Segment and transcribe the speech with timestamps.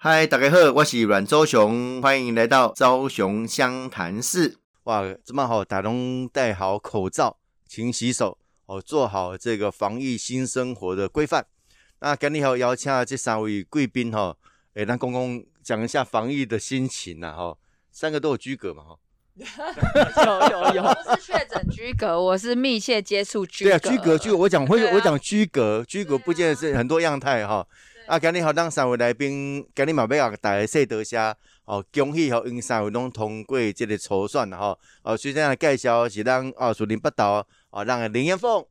[0.00, 4.56] 嗨，大家好，我是阮周雄，欢迎来到昭雄湘潭市。
[4.84, 5.90] 哇，这么好，大家
[6.32, 7.36] 戴好口罩，
[7.66, 11.44] 勤洗手哦，做好这个防疫新生活的规范。
[11.98, 14.36] 那今日好邀请这三位贵宾哈，
[14.74, 17.56] 诶，让公公讲一下防疫的心情呐哈。
[17.90, 18.96] 三个都有居隔嘛哈。
[19.34, 23.70] 有有有，不是确诊居隔，我是密切接触居隔。
[23.70, 27.66] 对啊，居隔居，我讲会我讲居隔居隔，不见得是很多样态哈。
[28.08, 31.18] 啊，今日好，咱三位来宾，今日嘛要大家说多些
[31.66, 34.78] 哦，恭喜吼，因三位拢通过即个初选吼。
[35.02, 38.64] 哦，首先来介绍是咱哦树林北道哦，咱林彦凤。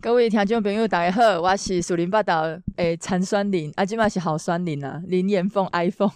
[0.00, 2.42] 各位听众朋友，大家好，我是树林北道
[2.74, 6.10] 诶陈选林，啊，即嘛是好选林啊，林彦凤 iPhone。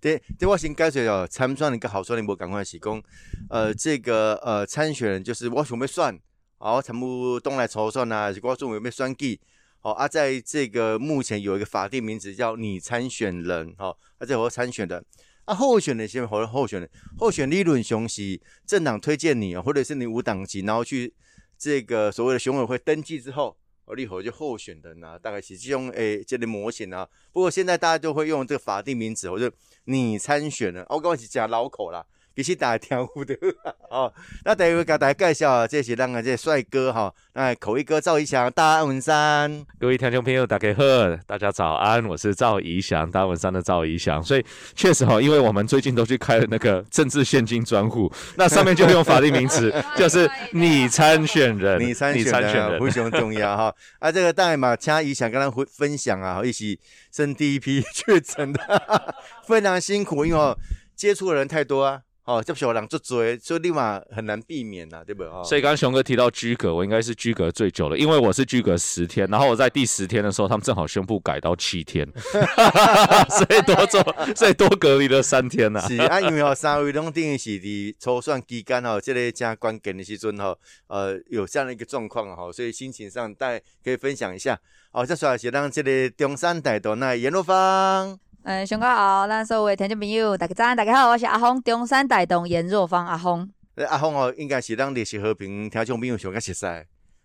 [0.00, 3.02] 对，对我先介绍哦，参选人跟好选人无赶快是讲，
[3.48, 6.20] 呃，这个呃参选人就是我想要选，
[6.58, 9.40] 哦，全部东来初选啊，是我准备要选举，
[9.82, 15.04] 哦啊，在这个目前有一个法定名字叫你参选人，哦，啊，这我参选的，
[15.44, 21.12] 啊，候选人先或者候选人，候选理论上是政党推荐你啊，或者是你无党籍，然后去
[21.58, 23.56] 这个所谓的选委会登记之后。
[23.96, 27.04] 立候就候选人啊，大概是这种诶，这类模型啊。
[27.32, 29.50] 不过现在大家都会用这个法定名字，我就
[29.86, 32.06] 你参选了，我刚是讲老口啦。
[32.36, 33.34] 其实大家听不的
[33.90, 34.12] 哦。
[34.44, 39.64] 那等会给大家介绍，这是咱个这帅哥哈，那口译哥赵怡翔、大安文山。
[39.78, 40.82] 各位听众朋友，大家好，
[41.26, 44.22] 大家早安，我是赵怡翔，大安文山的赵怡翔。
[44.22, 53.74] 所以确实哈，因为我们最近都去开了那个政治现金专户， 那上面就用法定名词， 就是你参选人，你参选人非常重要哈。
[53.98, 56.78] 啊，这个大然嘛，请怡翔跟他分分享啊，一起
[57.12, 59.14] 升第一批确诊的，
[59.46, 60.56] 非常辛苦，因为
[60.94, 62.02] 接触的人太多啊。
[62.30, 65.24] 哦，接受人做追，所以立马很难避免呐，对不？
[65.42, 72.06] 所以刚刚熊哥提到居隔，我应该是居隔最久了，因为我是居隔十天，然后我在第十天的时候，他们正好宣布改到七天，
[73.30, 74.00] 所以多做，
[74.36, 75.80] 所以多隔离了三天呐。
[75.88, 84.56] 是啊，因为哦，三位拢等于是伫抽算期间哦，这个加关键的时阵哦，呃，有这样的一个状况哈，所以心情上大家可以分享一下。
[84.92, 88.29] 哦，再说是让这个中山大道那严路方。
[88.42, 93.46] 嗯，上课好，咱所有听众朋友，大家早，大家好，我是阿峰，中山大东严若芳阿峰。
[93.86, 96.66] 阿峰哦，应该是咱历史和平听众朋友上较熟悉，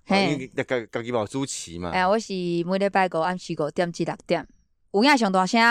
[0.06, 1.92] 嘿，家家己无主持嘛。
[1.92, 2.34] 哎，我是
[2.66, 4.46] 每礼拜五暗时五点至六点，
[4.92, 5.62] 有影上大声，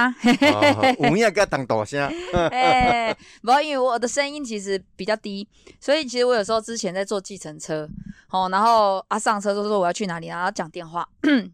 [1.00, 2.10] 有影甲当大声。
[2.50, 5.46] 哎，无，因为我的声音其实比较低，
[5.78, 7.86] 所以其实我有时候之前在坐计程车，
[8.30, 11.06] 哦，然后啊上车就说我要去哪里，然后讲电话，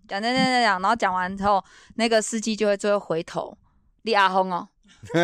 [0.07, 1.63] 讲讲讲讲讲，然后讲完之后，
[1.97, 3.57] 那个司机就会最后回头。
[4.03, 4.69] 李阿峰哦，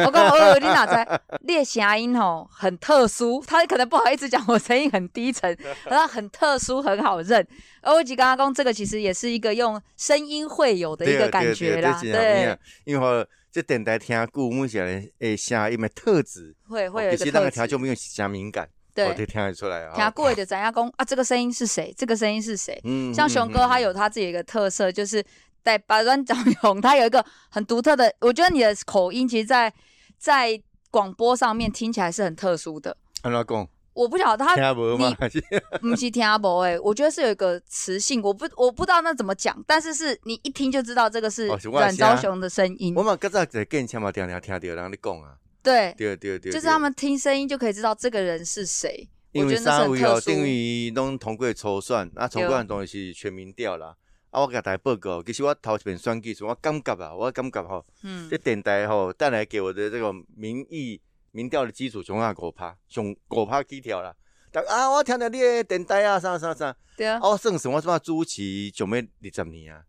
[0.06, 1.20] 我讲哦，你哪在？
[1.46, 7.46] 你的声音哦很特殊，他可能不好意思讲我声音很低沉， 然后很特殊，很好认。
[7.82, 12.58] 而我刚刚讲这个其实也是一个用声音会有的一个感觉啦，对。
[12.84, 17.30] 因为这电台听故目前诶声音的特质，会会有一个特质。
[17.32, 19.94] 那个听就没有加敏感，对，就听得出来啊。
[19.94, 21.04] 听过的咱家公啊？
[21.04, 21.94] 这个声音是谁？
[21.96, 22.78] 这个声音是谁？
[22.84, 25.24] 嗯，像熊哥他有他自己一个特色，就是。
[25.66, 29.72] 在巴端张勇，他有一个很独特的，我觉得你的口音，其实，在
[30.16, 30.62] 在
[30.92, 32.96] 广播上面听起来是很特殊的。
[33.22, 33.68] 安怎讲？
[33.92, 34.60] 我不晓得他，你
[35.82, 42.94] 不是听阿伯哎，我觉得是有一个磁性，我不我不知道那怎么讲，但是是你一听就知道这个是阮昭雄的声音。
[42.94, 45.34] 我嘛刚才在跟前嘛听听听到，然后你讲啊，
[45.64, 49.08] 对对对对，就是他们听声音就可以知道这个人是谁。
[49.32, 53.96] 因为三位哦，等于拢通过抽算，那抽算东西是全民调啦。
[54.36, 57.82] 啊，我甲大家报告，其实我头一遍选举时，我感觉啊，我感觉吼，
[58.28, 64.14] 这电台吼带来给我的这个民意民调的基础，从啊五趴，从五趴起跳啦。
[64.52, 69.82] 但啊，我听到你的电台啊，啥啥啥，对啊，我，算什么什么朱奇九妹二十年啊，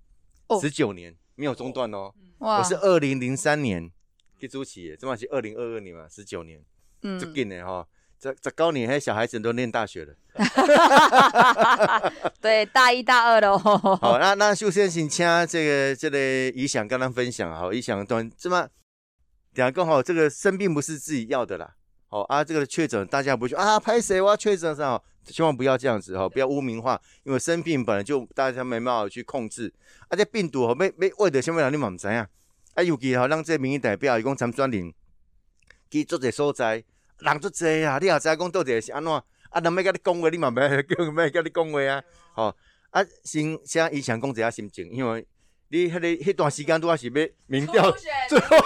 [0.62, 2.14] 十九年没有中断哦。
[2.38, 3.92] 我是二零零三年
[4.40, 6.64] 去主持的，这嘛是二零二二年嘛，十九年，
[7.02, 7.86] 嗯，足紧的吼。
[8.20, 10.14] 这这高年，还小孩子都念大学了。
[12.42, 15.10] 对，大一、大二的 好，那那秀先请
[15.48, 16.18] 这个这个
[16.52, 18.68] 怡想跟他分享好，怡想端这么
[19.54, 21.76] 两个好，这个生病不是自己要的啦。
[22.10, 29.74] 好啊，这个确诊大家不去啊，拍谁我要确诊上，千万不要这样子哈，不要污名化，因为生病本来就大家没办法去控制，
[30.10, 32.28] 而且病毒哈没没为的什么人你嘛唔知啊，
[32.76, 34.94] 啊尤其哈让这民意代表伊讲参专领
[35.92, 36.84] 去做者所在。
[37.20, 37.98] 人足济啊！
[38.00, 39.12] 你也知讲到底是安怎？
[39.12, 42.04] 啊，人要甲你讲话，你嘛要叫要甲你讲话啊！
[42.34, 42.56] 吼
[42.92, 45.26] 啊，先先以前讲一下心情，因为
[45.70, 47.14] 你迄个迄段时间都还是要
[47.48, 47.92] 民调
[48.30, 48.58] 最后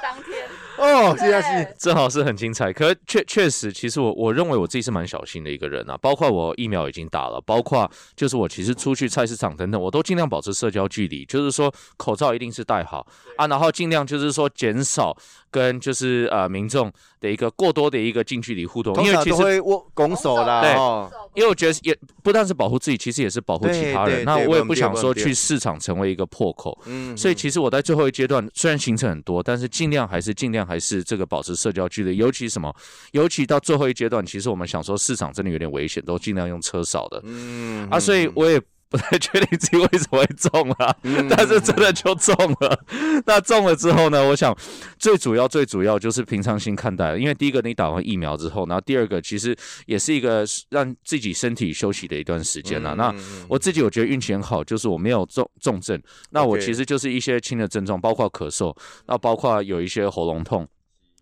[0.00, 0.46] 当天
[0.78, 2.72] 哦，是啊是，正好是很精彩。
[2.72, 13.06] 可确确实，其实我我认为我自己是蛮小心的一个人啊，包括我疫苗已经打了，包括就是我其实出去菜市场等等，我都尽量保持社交距离，就是说口罩一定是戴好
[13.36, 13.44] 啊。
[13.44, 15.16] 啊，然后尽量就是说减少
[15.52, 16.90] 跟就是呃民众
[17.20, 24.24] 的一个过多的一个近距离互动，因为其实会握拱手啦，对哦，因为我觉得也不但是保护自己，其实也是保护其他人。
[24.24, 26.76] 那我也不想说去市场成为一个破口。
[26.86, 32.16] 嗯所以其实我在最后一阶段，虽然行程很多，但是尽量还是尽量还是这个保持社交距离。
[32.16, 32.74] 尤其什么，
[33.12, 38.00] 尤其到最后一阶段，其实我们想说市场真的有点危险，都尽量用车少的嗯啊。
[38.00, 38.58] 所以我也
[38.92, 42.78] 不太确定自己为什么会中啊，嗯但是真的就中了。
[43.24, 44.54] 那中了之后呢，我想
[44.98, 49.56] 最主要最主要就是平常心看待，因为第一个你打完疫苗之后，然后第二个其实
[49.86, 52.94] 也是一个让自己身体休息的一段时间啊。
[52.96, 55.98] 那嗯我自己我觉得运气很好，就是我没有重重症，
[56.30, 60.68] 那我其实就是一些轻的症状，包括咳嗽，那包括有一些喉咙痛。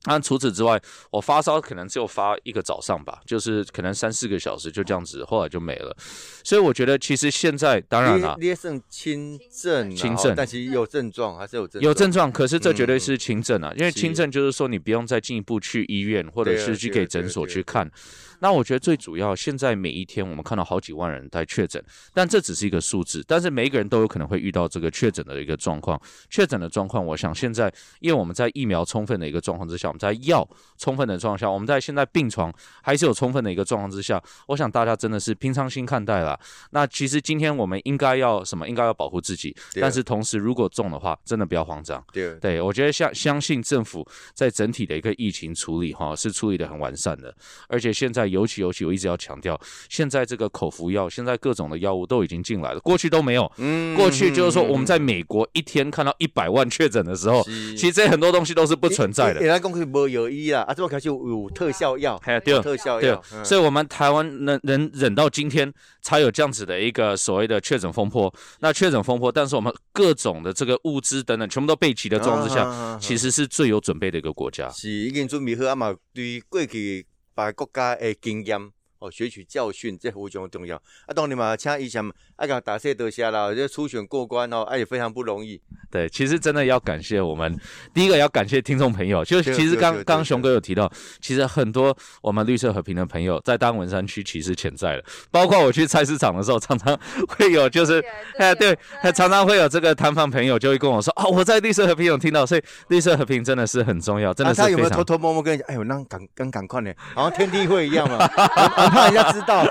[0.06, 0.80] 那除此之外，
[1.10, 5.94] 我发烧可能只有发一个早上吧，就是可能三四个小时就这样子，后来就没了。
[6.42, 17.90] 所以我觉得其实现在当然啦，你你算轻症啊，轻症但其实有症状还是有症有症状，可是这绝对嗯是轻症啊，因为是轻症就是说你不用再进一步去医院，或者是去给诊所去看。
[18.40, 21.82] 那我觉得最主要，现在每一天我们看到好几万人在确诊，
[22.12, 26.00] 但这只是一个数字，但是每一个人都有可能会遇到这个确诊的一个状况。
[26.28, 30.48] 确诊的状况，我想现在因为我们在疫苗充分的一个状况之下，我们在药
[30.78, 32.52] 充分的状况下，我们在现在病床
[32.82, 36.38] 还是有充分的一个状况之下，我想大家真的是平常心看待啦。
[36.70, 38.66] 那其实今天我们应该要什么？
[38.70, 42.02] 应该要保护自己，但是同时如果中的话，真的不要慌张。
[42.12, 47.34] 对对，我觉得相相信政府在整体的一个疫情处理哈是处理的很完善的，
[47.68, 53.50] 而且现在尤其尤其我一直要强调，现在这个口服药，现在各种的药物都已经进来了，过去都没有。
[53.58, 59.40] 嗯过去就是说我们在嗯美国一天看到一百万确诊的时候，其实这很多东西都是不存在的。
[59.40, 65.72] 原来讲是没有医啊，啊，这么开始有有特效药，哎对有特效药，，嗯所以我们台湾能能忍到今天，
[66.02, 68.32] 才有这样子的一个所谓的确诊风波。
[68.60, 74.68] 那确诊风波，但是我们各种的这个物资等等，全部都备齐的状况之下，下其实是最有准备的一个国家。
[74.70, 77.04] 是已经准备好，啊嘛，对过去
[77.40, 78.70] 别个国家的经验
[79.00, 80.76] 哦，学取教训，这非常重要。
[80.76, 85.60] 啊，当然嘛，请医生啊，甲打谢得下啦，这初选过关哦，啊也非常不容易。
[85.90, 87.58] 对，其实真的要感谢我们，
[87.92, 96.98] 第一个要感谢听众朋友，就其实刚刚熊哥有提到，其实很多我们绿色和平的朋友在大文山区其实潜在的，包括我去菜市场的时候，常常
[97.28, 98.04] 会有就是，
[98.38, 98.78] 哎对，
[99.14, 105.66] 常常会有这个摊贩朋友就会跟我说，哦，我在绿色和平有听到，所以绿色和平真的是很重要，真的啊是非常他有没有偷偷摸摸跟你讲？
[105.68, 109.66] 哎呦，那赶赶赶快呢，好像天地会一样嘛，很 怕人家知道。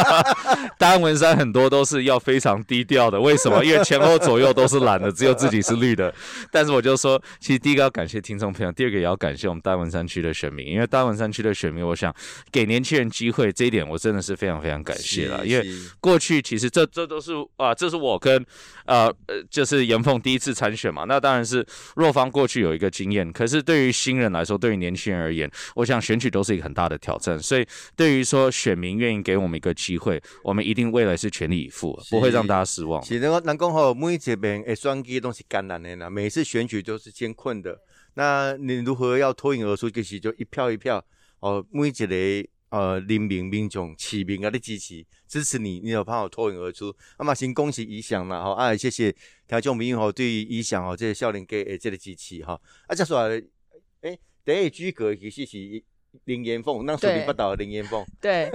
[0.78, 3.62] 大安文山很多都是要非常低调的，为什么？
[3.64, 6.12] 因为前后左右都是蓝的，只有自己是绿的。
[6.50, 12.14] 但是我就说，其实第一个要感谢听众朋友，第二个也要感谢我们单文山区的选民，因为单文山区的选民，我想
[12.50, 15.44] 给年轻人机会，这一点我真的是非常非常感谢了。
[15.46, 15.66] 因为
[16.00, 18.44] 过去其实这这都是啊、这是我跟
[18.84, 21.04] 呃呃，就是严凤第一次参选嘛。
[21.08, 27.38] 那当然是若方过去有一个经验，可是对于新人来说，对于年轻人而言，我想选举都是一个很大的挑战。
[27.38, 27.66] 所以
[27.96, 33.02] 对于说选民愿意给我们一个机会，我们一定未来是全力以赴，不会让大家失望。
[33.02, 37.78] 是那个人讲吼，每一边的选举都是艰难的啦，每次选举都是艰困的。
[38.14, 39.90] 那你如何要脱颖而出？
[39.90, 41.04] 就是就一票一票
[41.40, 46.94] 哦，每一个呃人民民众市民啊，你支持支持你，你有办法脱颖而出。
[47.16, 49.14] 啊嘛，先恭喜理想啦，吼啊，谢谢
[49.46, 52.58] 听众朋友吼对于理想吼这个少年家的这个支持哈。
[52.86, 53.42] 啊，再说来，
[54.00, 55.84] 诶，第一个举格其实是
[56.24, 58.04] 林岩凤，那属对林不倒的林岩凤。
[58.20, 58.50] 对，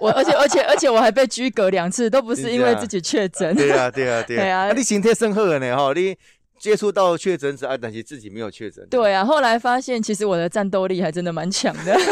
[0.00, 3.54] 我而且而且而且我还被拘隔两次，都不是因为自己确诊。
[3.54, 4.72] 对啊，对啊，对 对啊啊。
[4.72, 6.16] 你身体生好的呢，哈，你
[6.58, 8.86] 接触到确诊者啊，但是自己没有确诊。
[8.90, 11.96] 对啊，后来发现其实我的战斗力还真的蛮强的。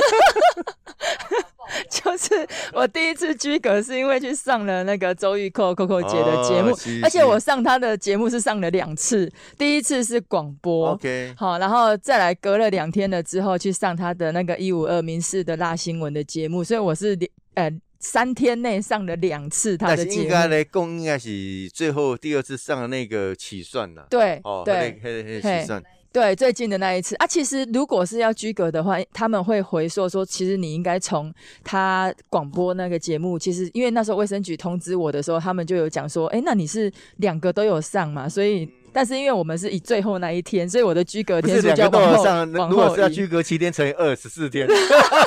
[1.90, 10.90] 就是我第一次居格是因为去上了那个周玉蔻 Coco 姐的节目，哦而且我上她的节目是上了两次，第一次是广播。
[10.90, 20.28] OK，好，然后再来隔了两天了之后去上她的那个一五二民事的辣新闻的节目，所以我是连呃三天内上了两次她但是应的节目。
[20.31, 24.04] 该来共，应该是最后第二次上的那个起算呐。
[24.11, 25.83] 对、哦，对，嘿起算，
[26.14, 38.71] 对，最近的那一次啊，其实如果是要居隔的话，他们会回溯说，其实你应该从他广播那个节目，其实因为那时候卫生局通知我的时候，他们就有讲说，哎，那你是两个都有上嘛，所以。
[38.97, 42.68] 但是因为我们是以最后那一天，所以我的居隔天数是两个都就要往后有上。
[42.71, 43.09] 如果是要。
[43.09, 44.68] 居隔七天乘以二十四天，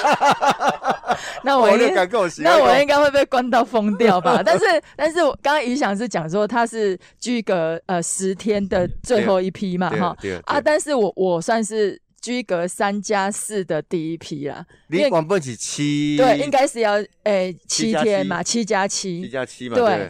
[1.44, 1.94] 那我应
[2.40, 4.42] 那我应该会被关到疯掉吧？
[4.46, 4.66] 但是，
[4.96, 10.18] 但是我刚刚余想是讲说他是居隔呃十天的最后一批嘛，哈。
[10.46, 19.22] 啊，但是我我算是居隔三加四的第一批啦，因你为广播是七，对，应该是要诶七七天嘛，七加七。
[19.22, 20.10] 七，加七嘛，对。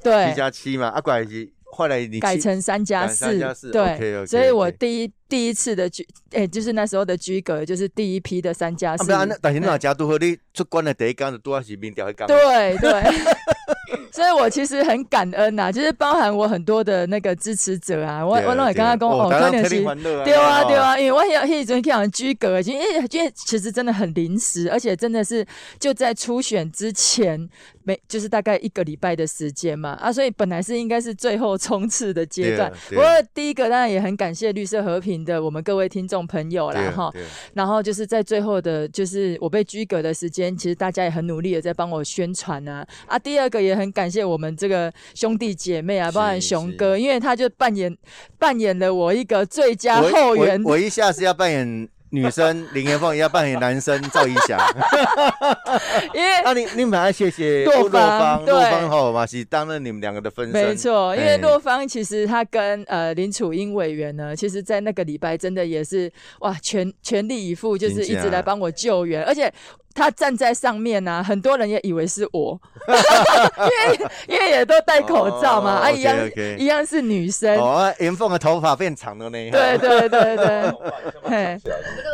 [0.00, 0.30] 对，对。
[0.30, 3.38] 七加七嘛，啊，怪是后来你改成三加四
[3.70, 9.06] 对所以我第一第一次的居，哎、就是那时候的居格，就是第一批的三加啊，四
[9.40, 12.26] 但是你嗯若加拄好，你出关的第一缸的都要是民调迄工。
[12.26, 12.90] 对对，
[14.12, 25.46] 所以我其实很感恩呐、就是包含我很多的那个支持者啊，我我拢会跟他讲哦，对啊大家特可能是对啊，对，哦啊，因为我有迄阵去人居格，因为因为其实真的很临时，而且真的是
[25.78, 27.48] 就在初选之前，
[27.84, 32.72] 没就是大概一个礼拜的时间嘛啊，所以本来是应该是最后冲刺的阶段。
[32.88, 37.12] 对不过第一个当然也很感谢绿色和平的我们各位听众朋友啦哈，
[37.54, 42.86] 然后就是在最后的，就是我被居格的时间，其实大家也很努力的在帮我宣传啊。
[43.06, 43.18] 啊。
[43.18, 47.96] 第二个也很感谢我们这个兄弟姐妹啊，包含熊哥，因为他就扮演
[48.38, 54.58] 扮演了我一个最佳我后援我我一下是要扮演女生林元凤，也要扮演男生赵一翔。
[56.14, 60.68] 因为 那你你们还谢谢洛洛芳对洛芳吼嘛是担任你们两个的分身。
[60.68, 69.52] 没错，因为哎洛芳其实他跟呃林楚英委员呢，其实在那个礼拜真的也是哇全全力以赴，就是一直来帮我救援，而且。
[69.94, 76.16] 他站在上面呢、啊，很多人也以为是我， 因为因为也都戴口罩嘛，哦啊一样
[76.58, 79.50] 一样是女生，哦，啊元凤的头发变长了呢。
[79.50, 80.46] 对对对对，
[81.28, 81.60] 嘿，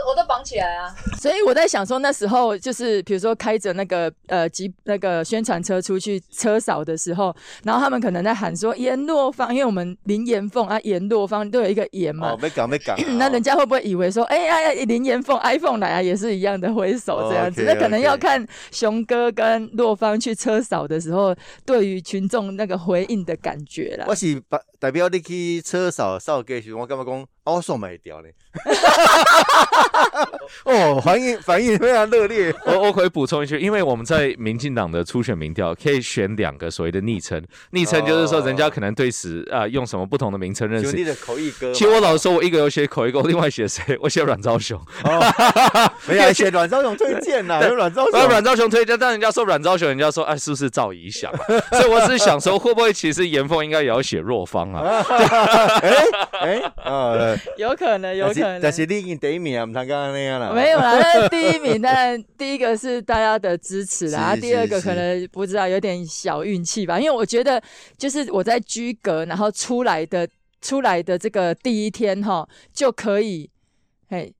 [0.08, 0.94] 我都我起来啊。
[1.18, 7.34] 所以我在想说，那时候就是比如说开着那个呃集那个宣传车出去车扫的时候，
[7.64, 12.96] 然后他们可能在喊说阎洛芳，因为我们林岩凤啊阎洛芳都有一个阎嘛哦，，没讲没讲。
[13.18, 17.62] 那人家会不会以为说，哎呀呀，林岩凤 iPhone 来啊，也是一样的挥手这样子？
[17.62, 21.34] 哦那可能要看熊哥跟洛芳去车扫的时候，
[21.64, 24.14] 对于群众那个回应的感觉啦我。
[24.14, 28.28] 是代代表你去车扫扫街时，我感觉讲，啊，我送买掉呢。
[30.64, 32.54] 哦，反应反应非常热烈。
[32.66, 40.94] 我我可以补充一句，因为我们在民进党的初选民调可以选两个所谓的昵称，昵称就是说人家可能对此啊、用什么不同的名称认识。
[40.94, 41.72] 你的口译哥。
[41.72, 43.96] 其实我老实说，我一个有写口一个，我另外写谁？
[44.02, 45.22] 我写阮昭雄，哦
[46.06, 48.28] 没有写阮昭雄推荐呐，有阮昭雄。
[48.28, 51.32] 阮昭雄推荐，但人家说阮昭雄，人家说哎是不是赵怡翔？
[51.72, 55.04] 所以我只是想说，会不会其实严凤应该也要写若芳啊？
[55.82, 56.04] 哎
[56.40, 58.60] 哎啊， 有可能，有可能。
[58.60, 60.52] 但是你已经第一名啊，唔通刚刚那样啦。
[60.52, 67.62] 没有啦，但是第一名，当然第一个是大家的支持啦， 第二个可能不知道有点小运气吧，因为我觉得
[67.96, 70.28] 就是我在居格，然后出来的
[70.60, 73.50] 出来的这个第一天哈就可以，
[74.08, 74.32] 嘿，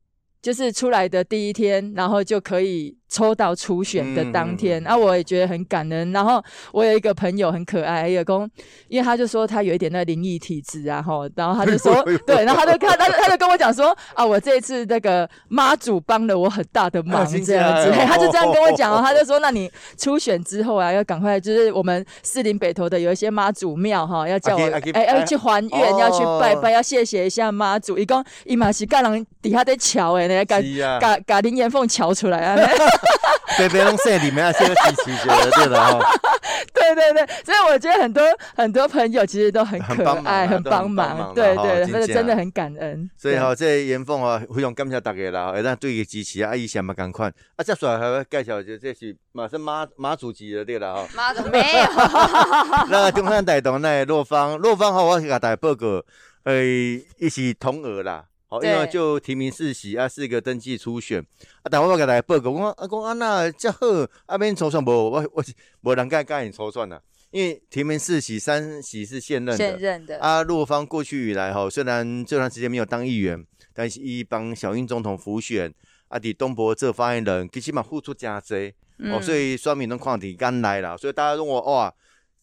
[0.43, 6.11] 就是出来的第一天，然后就可以抽到初选的当天，嗯啊，我也觉得很感恩。
[6.13, 6.43] 然后
[6.73, 8.49] 我有一个朋友很可爱，有公，
[8.89, 32.57] 因为他就说他有一点那灵异体质啊，吼，然后他就说， 对，然后他就他他 他就跟我讲说啊，我这一次那个妈祖帮了我很大的忙，这样子，他就这样跟我讲哦， 他就说，那你初选之后啊，要赶快就是我们四林北投的有一些妈祖庙哈，要叫我哎要去还愿，哦要去拜拜，要谢谢一下妈祖，伊讲伊嘛是甲人底下在瞧诶，呢，甲是啊，甲甲林岩凤瞧出来啊。
[33.57, 36.03] 别别弄线里面啊，先洗洗觉得对的哦。
[36.73, 38.23] 对对对，所以我觉得很多
[38.57, 43.09] 很多朋友其实都很可爱，很都帮忙，对对，啦吼真的真的很感恩。
[43.17, 47.33] 所以吼，这严凤啊，非常感谢大家啦，会咱对伊支持啊，啊，以前嘛共款。
[47.57, 51.09] 啊，接下来还要介绍就这是马是马马祖级的对啦吼。
[51.15, 51.65] 妈的，没有。
[52.91, 56.03] 那中山大同那洛芳，洛芳吼，我给大家报告，
[56.45, 56.63] 呃，
[57.19, 58.25] 一起同额啦。
[58.55, 61.21] 好，因为就提名四席啊，四个登记初选
[61.63, 63.79] 啊，但我给大家报告，我讲啊讲啊那这好，
[64.27, 65.45] 啊免抽算无， 我我
[65.81, 67.01] 无人敢甲因抽算啦，
[67.33, 69.57] 因为提名四席，三席是现任的。
[69.57, 75.75] 现任的，啊，洛方过去以来哈，虽然这段时间没有当议员，但是一帮小英总统辅选，
[76.07, 78.57] 啊，伫东博这发言人，其实嘛付出真多。
[79.11, 81.93] 哦，嗯所以双民都看底刚来了，所以大家认为哇，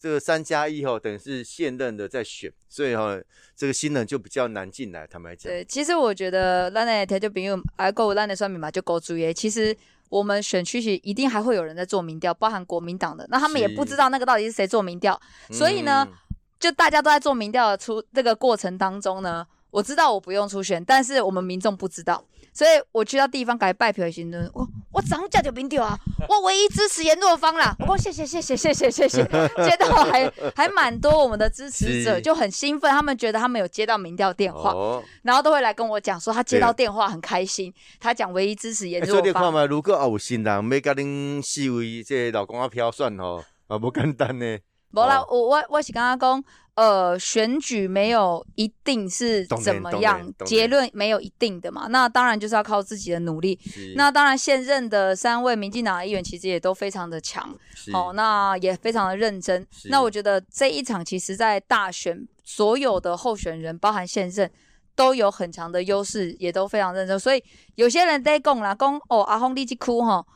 [0.02, 3.16] 这个三加一哈，等于是现任的在选，所以哈、
[3.54, 5.06] 这个新人就比较难进来。
[5.06, 9.32] 坦白讲，对，其实我觉得咱的听众朋友，啊，够咱的算命嘛，就够注意。
[9.32, 9.76] 其实
[10.08, 15.16] 我们选区其实一定还会有人在做民调，包含国民党的，那他们也不知道那个到底是谁做民调，
[15.52, 16.16] 所以呢嗯，
[16.58, 29.24] 就大家都在做民调的出这个过程当中呢，我知道我不用出选，但是我们民众不知道，所以我去到地方改拜票的时候，我我涨价就民调啊， 我唯一支持严若芳啦，我说谢谢谢谢谢谢谢谢，
[29.64, 39.26] 接到还还蛮多我们的支持者就很兴奋，他们觉得他们有接到民调电话，哦，然后都会来跟我讲说他接到电话很开心，他讲唯一支持严欸所若芳。
[39.26, 44.58] 以你看嘛，如果还有新人要甲恁四位这个老公啊票选吼，啊不简单呢。
[44.92, 46.44] 无啦，哦我我我是刚刚讲，
[46.74, 51.86] 呃，选举没有一定是怎么当样结论没有一定的嘛。
[51.88, 53.58] 那当然就是要靠自己的努力。
[53.96, 57.54] 那当然，现任的三位民进党的议员其实也都非常的强，
[57.92, 59.66] 好哦，那也非常的认真。
[59.90, 64.50] 那我觉得这一场其实，在大选所有的候选人，包含现任，
[64.94, 67.18] 都有很强的优势，也都非常认真。
[67.18, 67.42] 所以
[67.74, 70.26] 有些人在讲啦，讲哦，阿峰你去哭吼，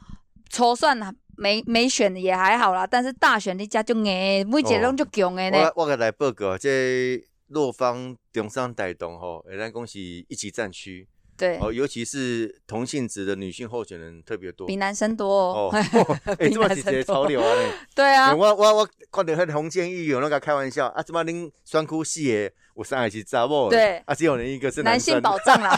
[0.50, 5.58] 筹算啦，没没选也还好啦，但是大选你家就硬，每一个拢就强的呢。
[5.74, 11.06] 我我给来报告，这洛方中山带动吼，诶，咱讲是一级战区。
[11.36, 15.70] 对，哦，尤其是同性质的女性候选人特别多，比男生多哦。
[16.38, 17.54] 哎，这么直接潮流啊！
[17.94, 22.52] 对啊，我我我看到很红建议有那个开玩笑啊，怎么恁酸哭戏耶？
[22.74, 25.74] 我上海是查某，对，啊，只有人一个是男性保障啦，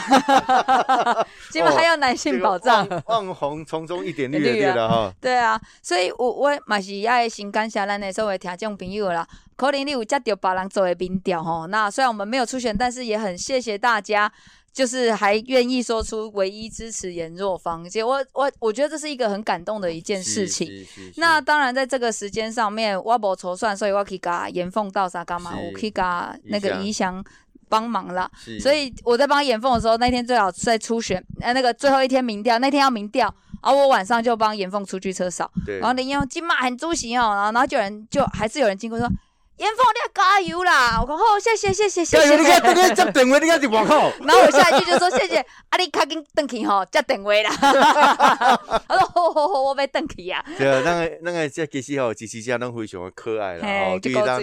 [1.53, 5.15] 基本还有男性保障，望红从中一点绿对了哈。
[5.21, 9.27] 对啊，所以我我嘛是爱先感谢咱的所有听众朋友啦。
[9.55, 14.33] 可能你有接到别人做的民调吼，那虽然我们没有出选，但是也很谢谢大家。
[14.79, 20.71] 就是还愿意说出唯一支持颜若芳，其实我我我觉得这是一个很感动的一件事情。
[21.17, 25.51] 那当然在这个时间上面，我无筹算，所以我可以加严凤到啥干嘛？
[25.59, 27.25] 我可以加那个怡翔
[27.69, 28.31] 帮忙啦。
[28.61, 35.51] 所以我在帮严凤的时候，那天最好在初选，呃，那个最后一天民调，那天要民调，然后我晚上就帮严凤出去车扫。
[35.81, 39.11] 然后林彦金马很主席哦，然后然后就有人就还是有人经过说。
[39.59, 41.01] 严凤，你要加油啦！
[41.03, 42.37] 我讲好，谢谢谢谢谢谢。
[42.37, 44.13] 你看，你接电话，你看是外口。
[44.21, 45.39] 然后我下一句就说谢谢，
[45.69, 47.51] 啊，你赶紧登去吼，接电话啦。
[48.89, 50.45] 我说好好好，我要登去啊。
[50.57, 54.41] 对啊，那个那个这其实吼，支持者拢非常的可爱啦，吼，对当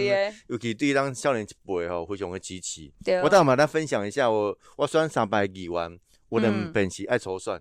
[0.48, 2.92] 尤其对当少年一辈吼，非常的支持。
[3.24, 7.58] 我当然把它分享一下，我我选三百几万，我两本是爱筹算，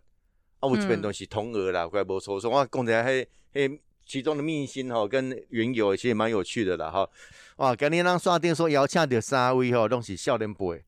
[0.58, 7.08] 啊，我这边东西同额啦，怪无筹算，我讲一下迄迄其中的秘辛吼，跟缘由其实蛮有趣的啦，哈。
[7.56, 7.74] 哇！
[7.74, 10.84] 今日咱刷顶说邀请到三位吼，拢是少年辈。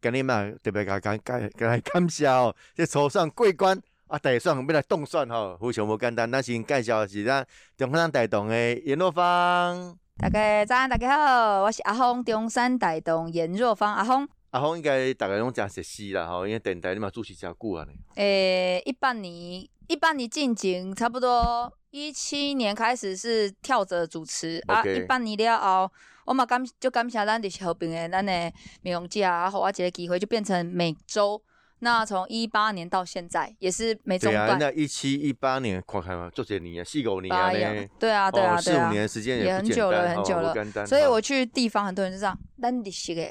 [0.00, 6.30] 今日嘛特别甲感感感感谢哦，这初选过关啊，大选要来动算吼，非常无简单。
[6.30, 9.96] 咱先介绍是咱中山大同的严若芳。
[10.18, 14.28] 大家早安，大家好，我是阿峰，中山大同严若芳阿峰。
[14.52, 17.92] 阿峰应该大概拢诚熟悉啦，吼，因为电台你嘛主持真久啊呢。
[18.16, 21.72] 诶，一八年，一八年进前差不多。
[21.90, 25.92] 一七年开始是跳着主持啊，一八年了后，
[26.26, 31.42] 我嘛感就感谢咱就是和平的咱诶美容姐啊，互我一个机会就变成每周。
[31.84, 34.56] 那从一八年到现在也是没中断。
[34.56, 40.54] 那一七一八年看看嘛，做几年啊，四五年啊对啊对啊对啊，四五年的时间也很久了很久了。
[40.86, 42.38] 所以我去地方，很多人就这样，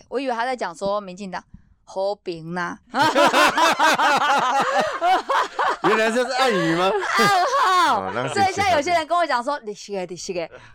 [0.09, 1.41] 我以为他在讲说民进党。
[1.83, 2.77] 和平呐，
[5.83, 6.89] 原来这是暗语吗？
[7.17, 7.27] 暗
[7.65, 8.13] 号。
[8.33, 9.59] 所以现在有些人跟我讲说，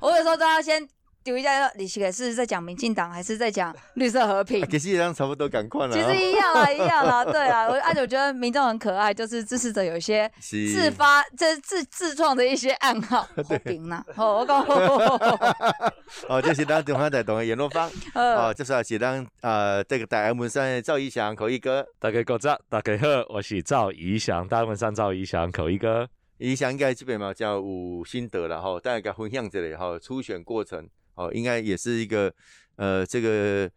[0.01, 0.87] 我有时候都要先。
[1.27, 4.65] 丢一下，你是是在讲民进党，还是在讲绿色和平？
[4.71, 5.93] 其实一样，差不多赶快了。
[5.93, 7.67] 其实一样啊， 一样啊，对啊。
[7.67, 13.23] 我而且我觉得民众很可爱，就是支持者有一些自发、这自自创的一些暗号。
[13.35, 14.65] 和平呐，好， 我讲。
[16.29, 17.91] 哦，这是咱中央台同的联络方。
[18.15, 21.85] 哦，就是是咱呃这个台湾山赵一翔口译哥。
[21.99, 26.09] 大家早早，大家好，我是赵怡翔，台湾山赵怡翔口译哥。
[26.39, 30.89] 怡翔应该这边嘛叫有心得了哈，大家分享这里哈，初选过程。
[31.17, 32.33] 哦，应该也是一个，
[32.77, 33.71] 呃，这个。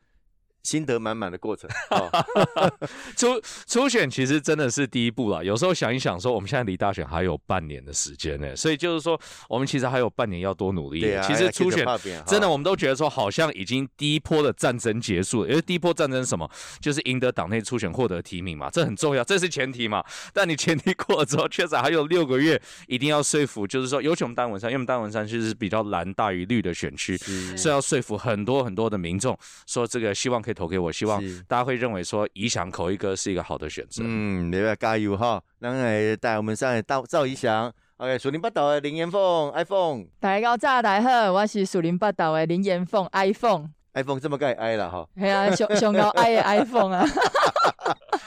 [0.69, 1.67] 心得满满的过程。
[3.17, 5.43] 初初选其实真的是第一步了。
[5.43, 11.01] 有时候想一想，说我们现在离大选还有半年的时间呢，所以就是说，我们其实还有半年要多努力。
[11.01, 11.83] 对啊其实初选
[12.27, 15.49] 真的，我们都觉得说，好像已经第一波的战争结束了。
[15.49, 16.47] 因为第一波战争什么，
[16.79, 20.03] 就是赢得党内初选，获得提名嘛，这很重要，这是前提嘛。
[20.31, 27.17] 但你前提过了之后，确实还有六个月，一定要说服，就是说，尤其我们丹文山，因为我们丹文山其实是比较蓝大于绿的选区，
[27.57, 30.58] 是要说服很多很多的民众，说这个希望可以。
[30.59, 34.03] 投给我，希望大家会认为说怡翔口一哥是一个好的选择。
[34.05, 35.41] 嗯，你要加油哈！
[35.59, 40.07] 那来带我们上来到赵怡翔，OK，树林八岛的林岩凤，iPhone。
[40.19, 43.69] 大家早，大家好，我是树林八岛的林岩凤，iPhone。
[43.93, 45.07] iPhone 这么盖 i 了哈？
[45.15, 47.07] 系啊，上上高 i 的 iPhone 啊。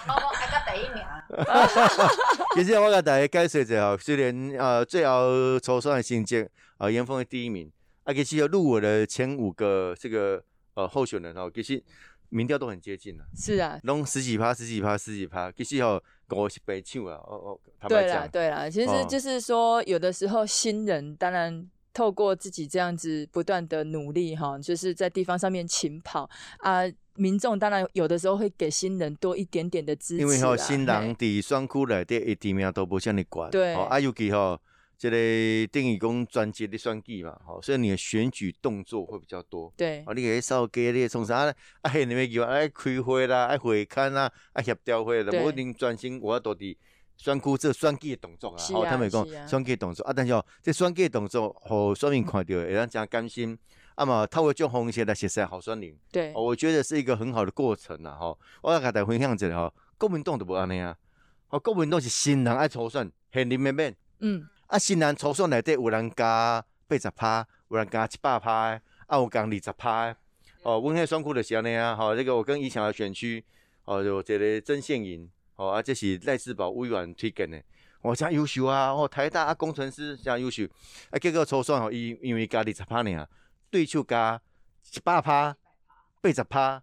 [0.08, 1.04] 我爱个第一名。
[2.56, 7.70] 其实我给大家解释一下，虽然呃最后抽出的成绩啊，彦凤的第一名，
[8.04, 10.42] 啊，其实要入围的前五个这个。
[10.74, 11.84] 呃，候选人哦，其实
[12.32, 13.24] 民调都很接近了。
[13.36, 17.16] 是啊，弄十几趴、十几趴、十几趴，其实哦，我是被抢了。
[17.16, 26.28] 哦哦，对啦对啦，其实就是说，有的时候新人当然透过自己这样子不断的努力哈，就是在地方上面勤跑
[26.60, 26.80] 啊，
[27.16, 30.22] 民众当然有的时候会给新人多一点点的支持。
[30.22, 33.50] 因为吼，新人伫选区内底一提名都不像你管。
[33.50, 34.58] 对，啊，尤其吼。
[35.02, 39.72] 这个定义讲专辑的选举嘛，吼，所以你的选举动作会比较多。
[39.76, 41.38] 对，啊，你可以稍给你从啥
[41.80, 41.90] 啊？
[41.90, 46.78] 嘿，你咪叫爱开会啦，爱会看啦，爱协调会啦，无一定专心我到底
[47.16, 48.62] 选举这选举的动作啊。
[48.72, 53.58] 好，他们讲选举动作啊，但是哦，这选举动作，互选民看到会让真甘心。
[53.96, 58.38] 啊嘛透过种方式来实现候选人，对哦，我觉得是一个很好的过程啦吼。
[58.62, 60.96] 我要甲大家分享一下吼，国民党都无安尼啊，
[61.48, 63.94] 哦，国民党是新人爱初选，现任的免。
[64.20, 70.16] 嗯，啊，新人初选内底有人加八十趴，有人加一百趴的，啊有加二十趴的。
[70.62, 73.44] 哦，阮迄选区就是安尼啊，吼、这个我跟以前的选区，
[73.84, 77.62] 哦，有一个曾宪营，哦，啊，这是赖世宝委员推荐的，
[78.00, 80.64] 哦，真优秀啊，哦，台大啊工程师真优秀，
[81.10, 83.28] 啊，结果初选吼，伊因为加二十趴尔，
[83.70, 84.40] 对手加
[84.90, 85.54] 一百趴，
[86.22, 86.82] 八十趴，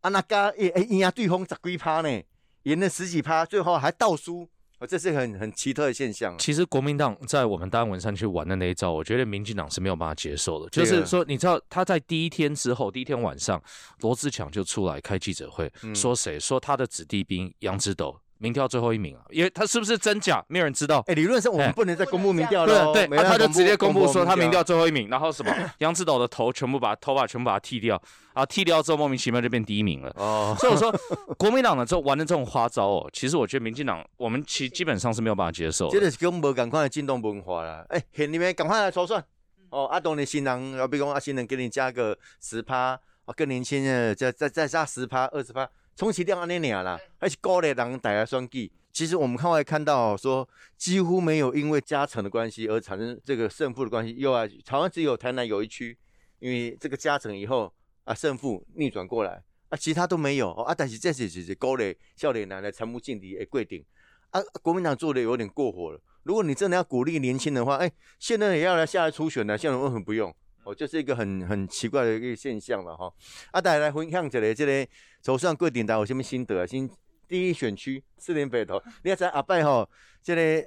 [0.00, 2.20] 啊，那加诶诶赢对方十几趴呢，
[2.64, 4.48] 赢了十几趴，最后还倒输，
[4.78, 6.36] 哦，这是很很奇特的现象啊。
[6.38, 10.70] 其实国民党在我们大安文山去玩的那一招，我觉得民进党是没有办法接受的。
[10.70, 13.62] 就是说，你知道他在第一天之后，第一天晚上，
[14.00, 21.02] 罗志强就出来开记者会，嗯说谁说他的子弟兵杨志斗民调最后一名啊，因为他是不是真假，没有人知道。
[21.06, 28.00] 哎、理论上我们哎不能再公布民调对了、哦，对，啊没他就直接公布说他民调最后一名，然后什么 杨志斗的头全部把头发全部把它剃掉，
[28.34, 30.12] 然后剃掉之后莫名其妙就变第一名了。
[30.16, 30.92] 哦，所以我说，
[31.36, 35.90] 国民党的这种玩的这种花招哦，其实我觉得民进党我们其基本上是没有办法接受的。
[35.92, 37.84] 这个是跟无赶快的进动文化啦。
[37.88, 39.22] 哎、现你们赶快来筹算
[39.70, 48.70] 哦，啊，东的新人，要比如讲啊，新人给你加个十趴，啊，更年轻的再再再加十趴、二十趴，充其量安尼尔啦，还是高丽人大家选举。
[48.92, 54.14] 其实我们看外看到、说，几乎没有因为加成的关系而产生这个胜负的关系。
[54.16, 55.98] 又啊，好像只有台南有一区，
[56.38, 60.72] 因为这个加成以后啊，胜负逆转过来啊，其他都没有哦啊。
[60.72, 63.84] 但是这是只是高丽、笑脸男的参谋劲敌诶规定
[64.30, 66.00] 啊，国民党做的有点过火了。
[66.22, 70.32] 如果你真的要鼓励年轻人的话，哎、现在也要来下来初选呢，现在为什么不用？
[70.64, 73.12] 哦，这是一个很很奇怪的一个现象了哈。
[73.50, 74.86] 啊，大家来分享一下这个
[75.20, 76.66] 走上规定大家有什么心得啊？
[76.66, 76.90] 新
[77.26, 79.88] 第一选区四林北投， 你要知道阿拜吼，
[80.22, 80.64] 这个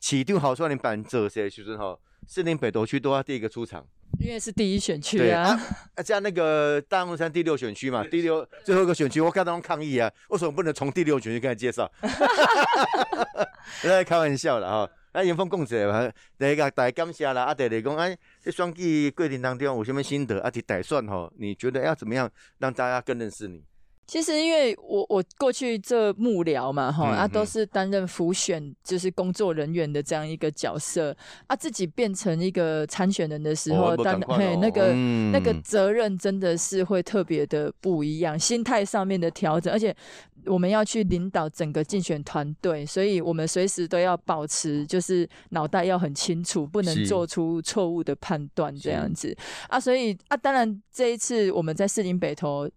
[0.00, 3.86] 市长候选人办做些时阵吼，四林北投区都要第一个出场。
[4.20, 5.58] 因为是第一选区对啊，
[5.94, 11.90] 啊，像那个大安山第六选区嘛，第六最后一个选区，我看到他们抗议啊，为什么不能从第六选区开始介绍？
[13.82, 14.90] 在开玩笑啦哈。
[15.12, 20.50] 啊，严峰讲一下，第一个大感谢啦，啊，第二讲哎，这选举过程当中有什么心得啊？
[20.50, 23.62] 伫打算吼，你觉得要怎么样让大家更认识你？
[24.06, 27.46] 其实因为我我过去这幕僚嘛哈，嗯啊都嗯。
[27.46, 31.14] 是担任辅选就是工作人员的这样一个角色
[31.46, 34.92] 啊，自己变成一个参选人的时候，不担哦嘿那个、
[35.32, 39.94] 那个嗯责任真的是会特别的不一样，心态上面的调整，而且
[40.46, 48.90] 我们要去领导整个竞选团队，所以我们随时都要保持就是脑袋要很清楚，不能做出错误的判断这是。
[48.90, 49.36] 样子。
[49.68, 52.68] 啊，所以啊，当然这一次我们在士林北投。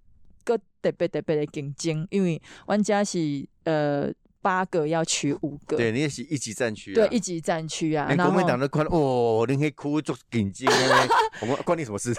[0.86, 4.12] 特别特别的竞争，因为阮遮是呃
[4.46, 10.68] 八个要取五个，对，你也是一级战区啊，对一级战区啊，国民党都看哦，恁迄区做顶级，
[11.42, 12.14] 我们关你什么事？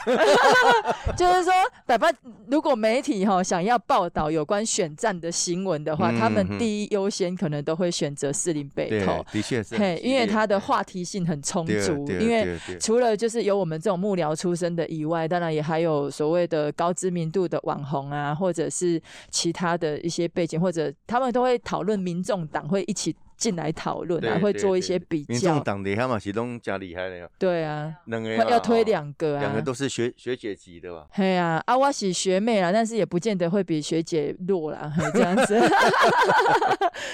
[1.17, 1.53] 就是说，
[1.87, 2.13] 百般
[2.49, 6.59] 如果媒体哈、想要报道有关选战的新闻的话，嗯他们嗯。
[6.59, 25.61] 第一优先可能都会选择四林北对投，，的确是很嘿，因为它的话题性很充足，因为除了就是有我们这种幕僚出身的以外，当然也还有所谓的高知名度的网红啊，或者是其他的一些背景，或者他们都会讨论，民民众党会一起进来讨论啊，会做一些比民众较。
[25.61, 31.07] 党的他嘛是拢真厉害的哦，对啊，两个会要推哦两个啊，两个都是学学姐级的吧？
[31.11, 35.59] 嘿啊、啊，我是学妹啦，但是也不见得会比学姐弱啦，这样子。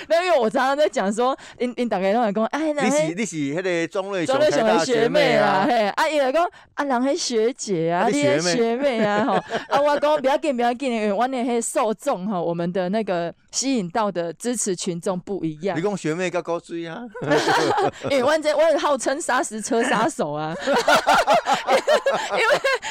[0.08, 8.56] 那因为我常常在讲说，因因大概都会讲，哎，人你是你是迄个庄瑞庄瑞雄的学妹啦，啊，嘿，啊，伊就讲，啊，人迄学姐啊，啊你你迄学妹。
[8.56, 15.76] 学妹啊， 吼，啊，我讲不要紧，不要紧，因为我那迄受众哈，我们的那个吸引到的支持群众不一样。
[15.76, 17.02] 你，讲学妹较高追啊？
[18.10, 22.42] 因为我这我号称砂石车杀手啊， 因为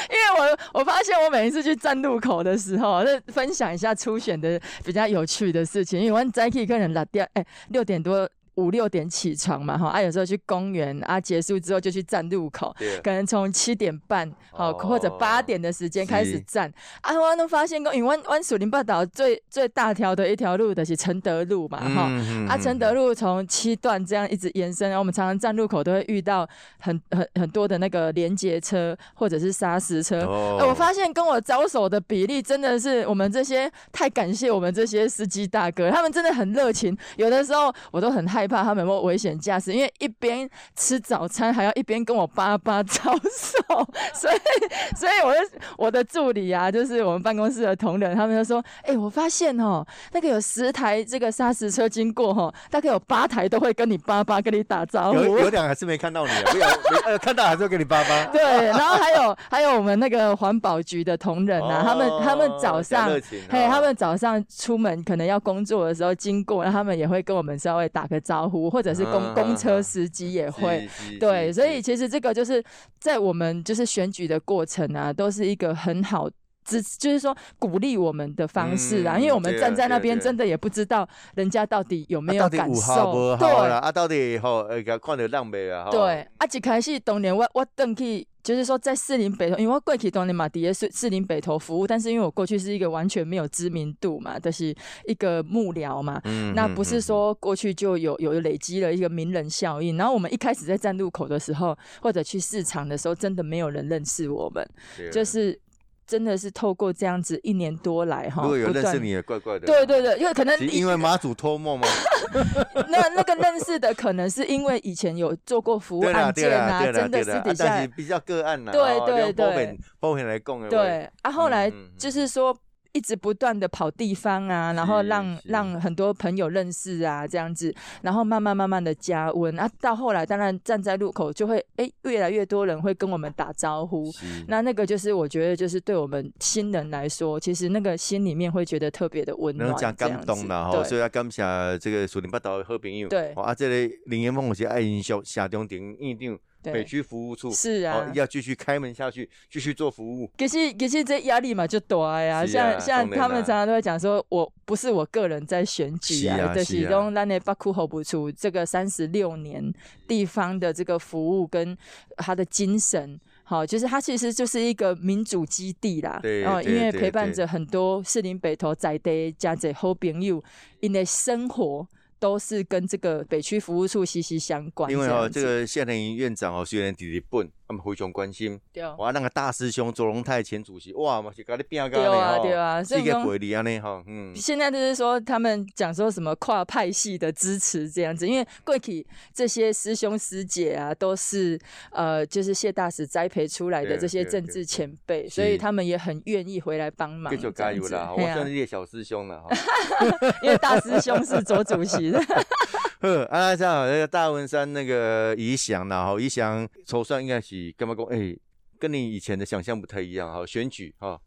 [0.10, 8.29] 因为我我发现我每一次去站路口的时候，那分享一下初选的比较有趣的事情，因为我早起可能六点哎六点多。
[8.55, 16.71] 五六点起床嘛，哈啊，有时候去公园啊，结束之后就去站路口，可能从七点半好、哦或者八点的时间开始站。
[17.01, 26.47] 啊，我都发现讲，因为湾湾属林半岛最最大条的一条路的是承德路嘛，哈、嗯啊，承德路从七段这样一直延伸，然后我们常常站路口都会遇到
[26.79, 30.25] 很很很多的那个连接车或者是砂石车。
[30.27, 36.97] 我发现跟我招手的比例真的是我们这些太感谢我们这些司机大哥，他们真的很热情。
[37.17, 45.39] 有的时候我都很害害怕他们有没有危险驾驶，因为一边吃早餐还要一边跟我爸爸招手，所以所以我的
[45.77, 55.38] 我的助理啊，就是我们办公室的同仁，他们就说，哎、我发现哦，那个有十台这个砂石车经过哈，大概有八台都会跟你爸爸跟你打招呼有。
[55.38, 56.65] 有两个是没看到你有没
[57.06, 58.25] 呃看到还是会给你爸爸。
[58.34, 63.08] 对，然后还有还有我们那个环保局的同仁啊，他们他们早哦上
[63.51, 70.87] 嘿，哦他们早上出门可能要工作的时候经过，然后他们也会跟我们稍微打个招呼，或者是公、嗯公车司机也会。
[71.19, 72.63] 对，所以其实这个就是
[72.99, 76.29] 在我们就是选举的过程啊，都是一个很好
[76.63, 83.78] 支，就是说鼓励我们的方式啊，嗯因为我们站在那边真的也不知道人家到底有没啊有感受，无好啦？
[83.78, 85.89] 啊，到底吼呃，甲看到浪没啊？
[85.91, 96.21] 对，啊，一开始当年我我登去，就是说在士林北头，因为我过去当年嘛，底下是士林北头服务，但是因为我过去是一个完全没有知名度嘛，就是一个幕僚嘛。
[96.26, 104.67] 嗯那不是说过去就有有累积了一个名人效应，然后我们一开始在站路口的时候，或者去市场的时候，真的没有人认识我们，
[105.12, 105.58] 就是
[106.05, 109.65] 真的是透过这样子一年多来哈，如果有不认识你，也怪怪的。
[109.65, 111.87] 对对对，因为可能因为马祖托梦吗？
[112.89, 118.71] 那那个认识的可能是因为以前有做过服务案件啊，真的对啦，啊私底下但是比较个案呐。
[118.71, 122.55] 对哦对对用保险保险来讲的话，对啊，后来就是说。
[122.93, 129.58] 一直不断的跑地方啊，然后让让很多朋友认识啊，这样子，然后慢慢慢慢的加温。
[129.60, 134.12] 啊，到后来当然站在路口就会哎、越来越多人会跟我们打招呼，
[134.47, 140.89] 那那个就是我觉得就是对我们新人来说，其实那个心里面会觉得特别的温暖，能讲感动啦吼，子对。
[140.89, 141.41] 所以要感谢
[141.80, 143.08] 这个树林八岛的好朋友。
[143.08, 143.34] 对。
[143.36, 147.52] 哦啊，这里林彦峰我是爱英雄社中庭院长，北，区服务处。
[147.52, 150.30] 是啊哦，，要继续开门下去，继续做服务。
[150.38, 159.74] 可是可是这压力嘛就大呀，像像他们常常都会讲说，我不是我个人在选举是啊就是用咱的北区候补处这个三十六年
[160.08, 161.78] 地方的这个服务跟
[162.17, 163.19] 他的精神。
[163.43, 170.41] 好，就是它其实就是一个民主基地啦，对哦，因为陪伴着很多士林北投在地加这好朋友，
[170.80, 171.86] 因的生活
[172.21, 174.89] 都是跟这个北区服务处息息相关。
[174.91, 178.60] 因为哦，这个夏令营院长哦，虽然伫日本，他们非常关心。
[178.73, 191.60] 对哦哇，那个大师兄左荣泰前主席，哇，嘛是搞你拼干对啊嘞对啊所以说是一个鬼力安尼哈，嗯，现在就是说，他们讲说什么跨派系的支持这样子，因为贵体这些师兄师姐啊，都是
[191.91, 197.34] 呃，就是谢大使栽培出来的这些政治前辈，所以他们也很愿意回来帮忙。
[197.36, 198.12] 继续加油啦！
[198.12, 199.49] 我算是一个小师兄了哈。
[200.43, 202.19] 因为大师兄是左主席的。
[203.01, 208.06] 呵，啊，这样那个大文山那个宜祥啦，哈，宜祥筹算应该是干嘛讲？
[208.06, 208.34] 哎，
[208.80, 211.19] 跟你以前的想象不太一样哈，选举哈，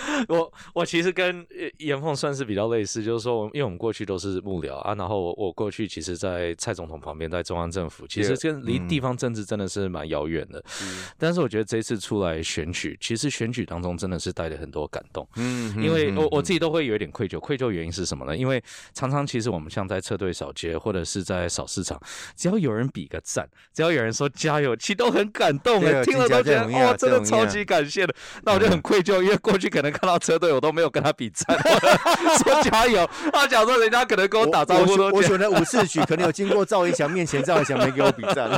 [0.28, 10.62] 我我其实跟呃严凤算是比较类似，就是说，我因为我们过去都是幕僚啊，然后我我过去其实，在蔡总统旁边，在中央政府，其实跟离嗯地方政治真的是蛮遥远的。
[11.18, 15.26] 但是我觉得这一次出来选举，其实选举当中真的是带了很多感动。
[15.36, 18.36] 嗯因为我我自己己都会有一点愧疚，愧疚原因是什么呢？
[18.36, 22.00] 因为常常其实我们像在车队扫街或者是在扫市场，
[22.36, 28.14] 只要有人比个赞，只要有人说加油，其实都很感动哎，听了都觉得真的这样哦，真的超级感谢的。
[28.42, 31.56] 那我就很愧疚，因为过去可能看到车队我都没有跟他比赞，
[32.42, 38.48] 说加油，他讲说人家可能跟我打招呼我我选的五四曲，可能有经过赵一翔面前，赵一翔没给我比赞。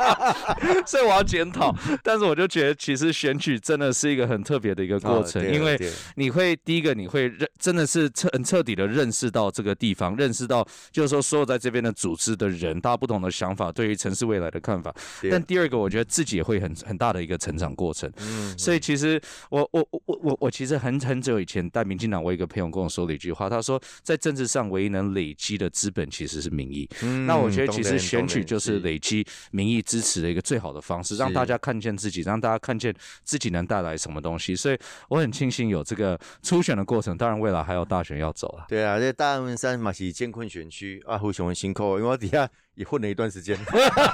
[0.84, 1.74] 所以我要检讨。
[2.02, 5.80] 但是我就觉得，其实选举真的是一个很特别的一个过程，因为
[6.16, 14.94] 你会第一个你会认真的是彻很彻底的认识到这个地方，认识到就是说所有在这边的组织的人，大家不同的想法，对于城市未来的看法。
[15.30, 18.10] 但第二个，我觉得自己也会很很大的一个成长过程。
[18.20, 26.88] 嗯所以其实我我我我我我其实很很久以前带民进党，我一个朋友跟我说了一句话，他说在政治上唯一能累积的资本其实是民意。
[27.02, 34.54] 嗯那我觉得其实选举就是累积民意支持的一个最好的方式，让大家看见自己，让大家看见自己能带来什么东西。
[34.54, 34.78] 所以
[35.08, 38.66] 我很庆幸有这个初选的过程，当然未来还有大选要走了。
[38.68, 43.58] 对啊，这大安文山嘛是艰困选区啊，非常的辛苦，因为我底下也混了一段时间，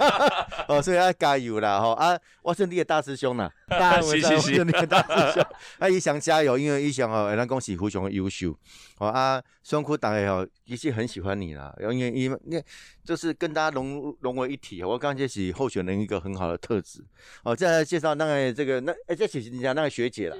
[0.68, 1.90] 哦，所以要加油啦吼。
[1.92, 2.18] 啊！
[2.42, 4.36] 我是你的大师兄啦，大师兄。
[4.36, 4.54] 我是是 是。
[4.54, 5.46] 是你的大师兄，
[5.78, 8.56] 啊，伊翔加油，因为伊翔哦，咱讲是非常的优秀，
[8.98, 12.38] 哦啊，双库大家哦，其实很喜欢你啦，因为因
[13.04, 17.04] 就是跟大家融融为一体，我刚刚这是候选人一个很好的特质，
[17.42, 20.36] 哦，再来介绍那个这个那哎，这是人家那个学姐啦，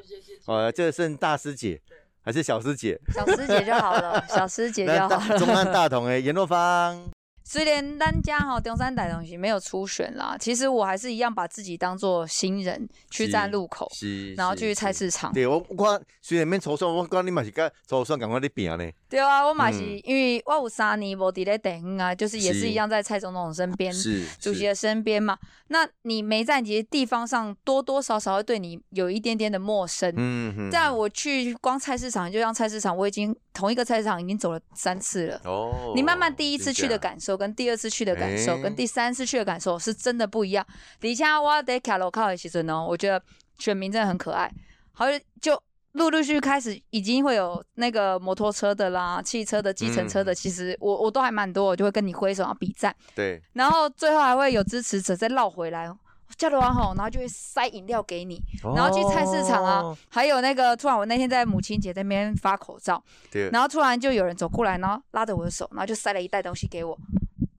[0.47, 1.81] 哦，这个是大师姐
[2.25, 2.97] 还是小师姐？
[3.13, 5.19] 小师姐就好了，小师姐就好了。
[5.39, 7.11] 中安大同的严若芳，
[7.53, 14.91] 虽然咱家哈中山台东西没有初选啦，其实我还是一样把自己当做新人去站路口，是，然后去菜。
[14.91, 15.33] 市场。
[15.35, 18.91] 对，我我虽然免抽算，我讲你嘛是甲抽算，赶快咧拼呢。
[19.09, 23.93] 对啊，我嘛是嗯因为我有三年无伫咧地方啊，就是也是是一样在蔡总统身边。
[23.93, 25.37] 是是主席的身边嘛，
[25.69, 30.13] 那你没在其实地方上多多少少会对你有一点点的陌生。
[30.17, 35.41] 嗯哼但我去光菜市场，就像菜市场，我已经同一个菜市场已经走了三次了。
[35.45, 40.65] 哦，你慢慢第一次去的感受，跟第二次去的感受，哎跟第三次去的感受是真的不一样。
[41.01, 43.21] 底下我得卡罗靠的其实呢，我觉得
[43.59, 44.49] 选民真的很可爱，
[44.93, 45.07] 好
[45.41, 45.61] 就
[45.93, 50.35] 陆陆续续开始已经会有那个摩托车的啦、汽车的、计程车的，嗯。
[50.37, 55.93] 其实我我都还蛮多，我就会跟你挥手啊比赞，对， 然后最后还会有支持者再绕回来。
[56.39, 58.41] 叫了完后，然后就会塞饮料给你，
[58.75, 66.99] 然后去菜市场啊，哦，还有那个突然我那天在母亲节那边发口罩，对，然后突然就有人走过来，然后拉着我的手，然后就塞了一袋东西给我，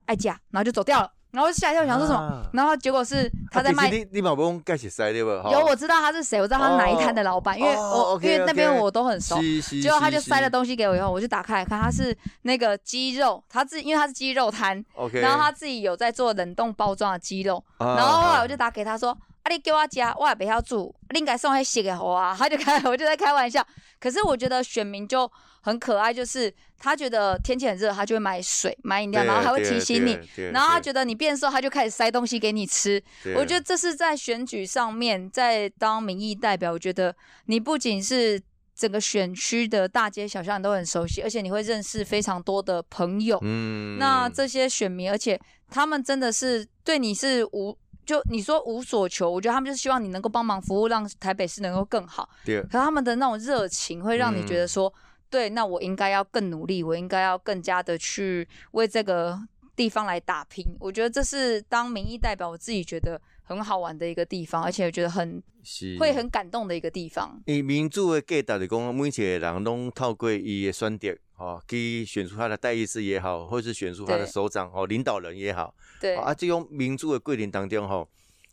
[0.06, 1.10] 爱价，然后就走掉了。
[1.30, 2.20] 然后吓一跳，想说什么？
[2.20, 5.30] 啊然后结果是他在卖啊，你你嘛不用盖起塞对不？
[5.50, 9.42] 有我知道他是谁，我知道他是哪一摊的老板，因为哦我因为那边我都很熟。
[9.42, 22.34] 是是，结果他就塞了东西给我以后，我就打开来看，他是那个鸡肉，他自因为他是鸡肉摊，OK，然后他自己有在做冷冻包装的鸡肉，啊，然后后来我就打给他说：“啊，你给我加，我也不要煮，你应该送迄熟的给我啊。
[22.38, 23.64] ”他就开，我就在开玩笑。
[24.00, 25.30] 可是我觉得选民就
[25.60, 30.18] 很可爱，就是他觉得天气很热，他就会买水、买饮料，然后还会提醒你。
[30.52, 33.02] 然后他对觉得你变瘦，他就开始塞东西给你吃。
[33.36, 37.14] 我觉得这是在选举上面，在当民意代表，我觉得
[37.46, 38.40] 你不仅是
[38.74, 43.38] 整个选区的大街小巷你都很熟悉，而且你会认识非常多的朋友。
[43.42, 52.28] 嗯那这些选民，而且他们真的是对你是无，就你说无所求，我觉得他们就是希望你能够帮忙服务，让台北市能够更好。
[52.44, 54.94] 对可他们的那种热情，会让你觉得嗯说，
[55.30, 59.38] 对，那我应该要更努力，我应该要更加的去为这个
[59.74, 60.64] 地方来打拼。
[60.78, 67.40] 我觉得这是当民意代表，我自己觉得很好玩的一个地方，而且我觉得很是会很感动的一个地方。
[67.46, 78.08] 伊民主的价值就讲，每一个人拢透过伊的选择，吼、去选出他的代议士也好，或是选出他的首长、哦、领导人也好，对，啊，这种民主的桂林当中，吼，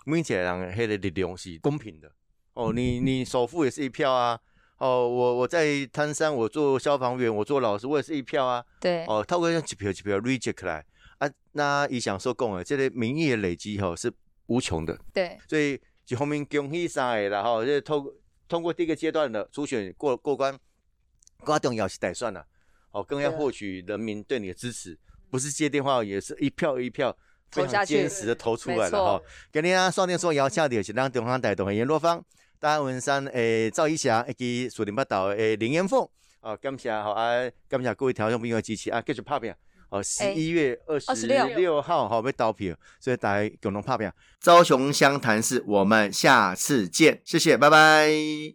[0.05, 2.11] 每一个人迄个力量是公平的。
[2.53, 4.37] 哦，你你首富也是一票啊，
[4.77, 8.61] 哦，我我在摊山，我做消防员，我做老师，我也是一票啊。
[8.79, 10.85] 对，哦，透过这样一票一票 reject 来
[11.19, 14.11] 啊，那以想说讲的，这个民意的累积吼、是
[14.47, 14.99] 无穷的。
[15.13, 18.13] 对，所以一方面恭喜三个啦吼，就通过
[18.49, 20.59] 通过第一个阶段的初选过过关，
[21.45, 22.45] 更重要是歹算啦，
[22.91, 24.97] 哦，更要获取人民对你的支持，
[25.29, 27.15] 不是接电话，也是一票一票
[27.51, 29.21] 非常坚实的投出来了哈。
[29.51, 32.23] 今天啊，双电说邀请到是咱中央台东的阎罗芳、
[32.59, 36.07] 大安文山诶赵一霞以及树林八岛诶林彦凤，
[36.41, 39.55] 啊，感谢好啊，感谢各位听众朋友的支持啊，继续拍片。
[39.89, 44.13] 哦，十一月二十26六号好要投票，所以大家共同拍片。
[44.41, 48.09] 高雄湘潭市，我们下次见，谢谢，拜拜。